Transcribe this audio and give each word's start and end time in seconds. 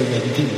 to 0.00 0.06
the 0.06 0.49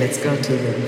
let's 0.00 0.16
go 0.16 0.34
to 0.34 0.56
the 0.56 0.79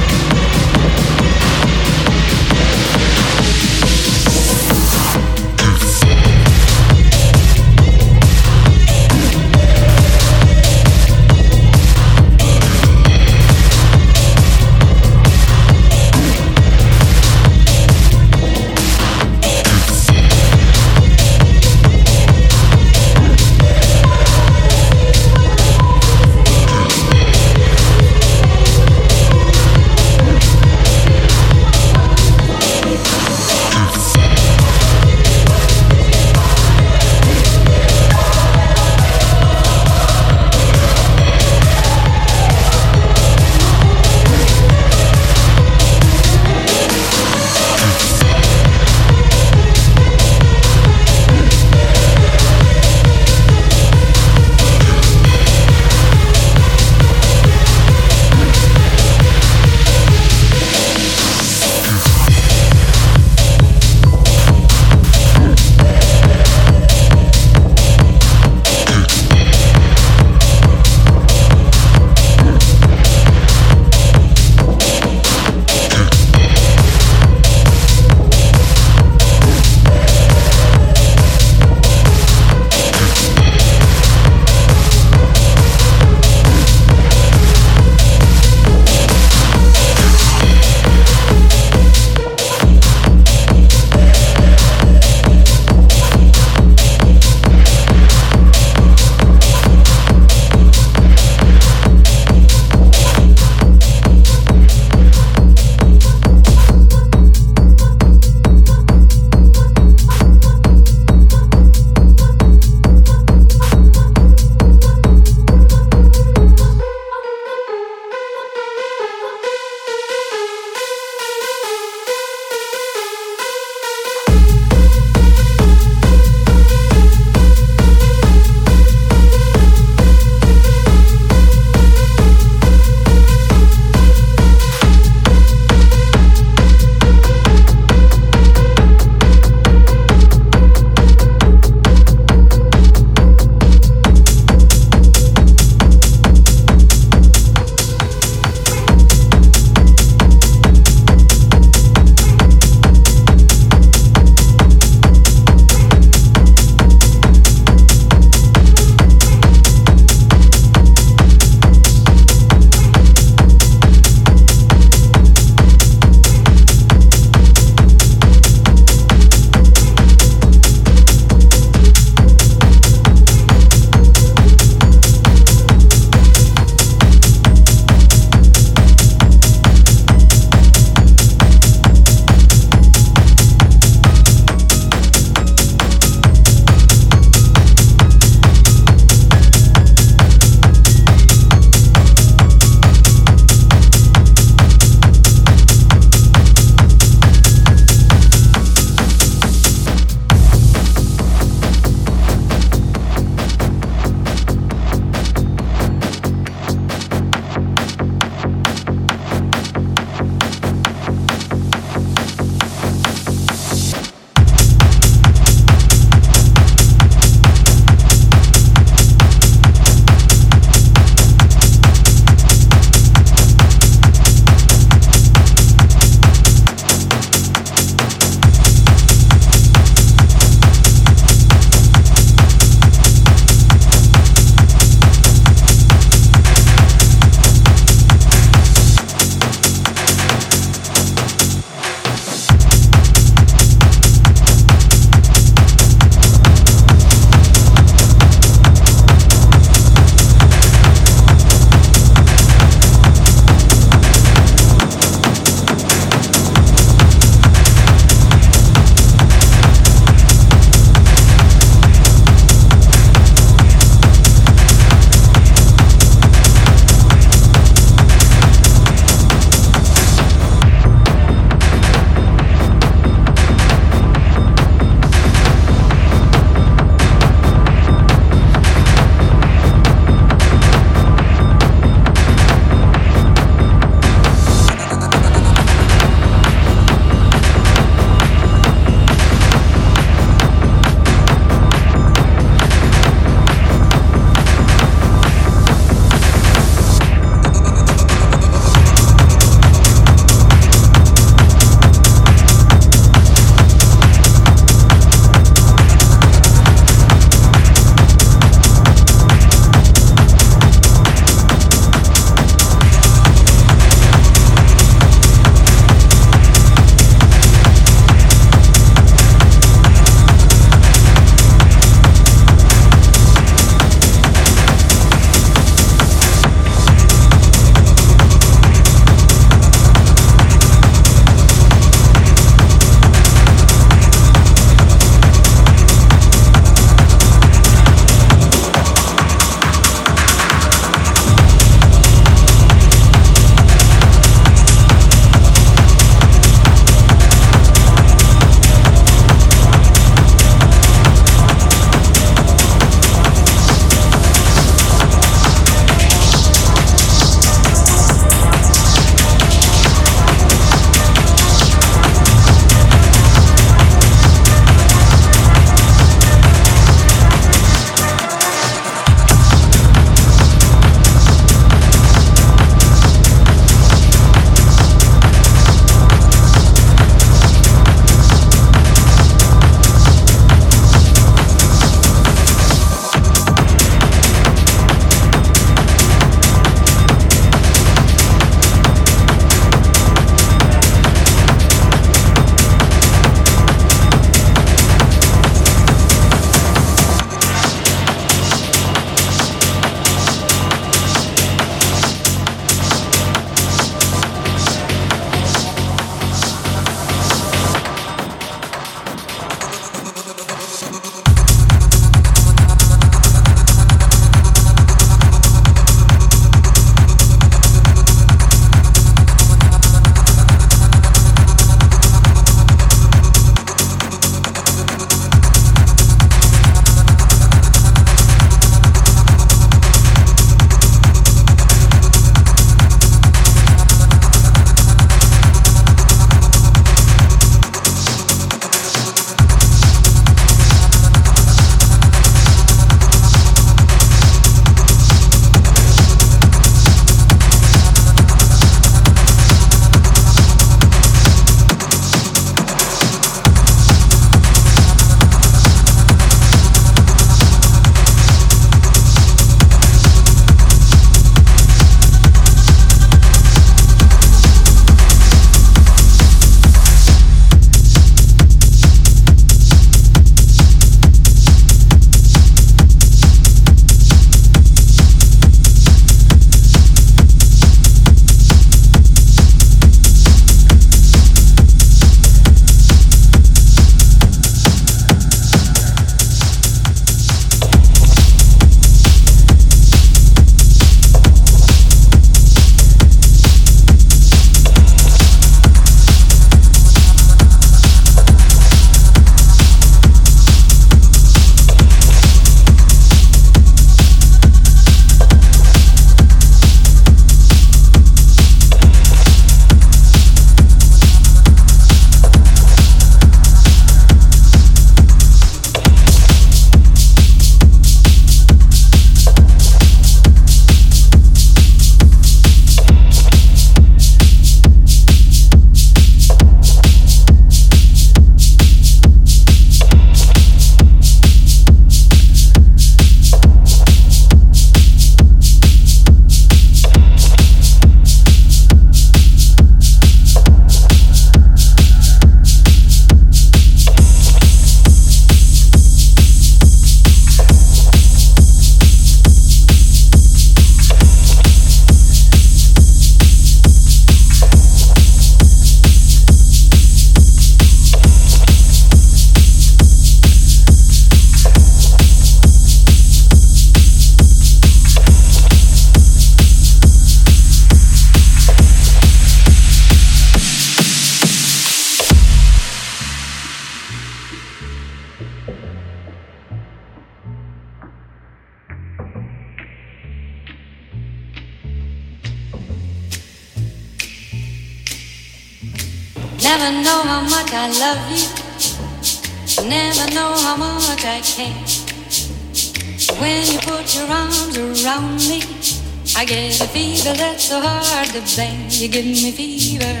fever 597.00 597.16
that's 597.16 597.44
so 597.44 597.60
hard 597.60 598.08
to 598.08 598.20
blame. 598.36 598.68
You 598.68 598.88
give 598.88 599.04
me 599.04 599.32
fever. 599.32 600.00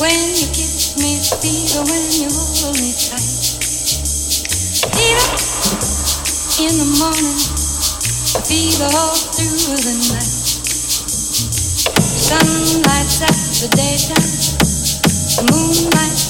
When 0.00 0.20
you 0.36 0.46
kiss 0.52 0.96
me, 1.00 1.16
fever. 1.40 1.84
When 1.88 2.04
you 2.12 2.28
hold 2.28 2.76
me 2.76 2.92
tight, 2.92 3.56
fever 4.92 5.36
in 6.60 6.74
the 6.76 6.88
morning, 7.00 7.40
fever 8.44 8.90
all 8.92 9.16
through 9.16 9.80
the 9.80 9.94
night. 10.12 10.36
Sunlight, 12.28 13.20
lights 13.20 13.60
the 13.60 13.68
daytime, 13.72 14.28
moonlight. 15.48 16.27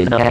In 0.00 0.12
a 0.12 0.27